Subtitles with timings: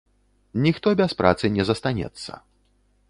[0.65, 2.31] Ніхто без працы не застанецца.